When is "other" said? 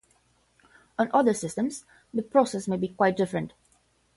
1.13-1.35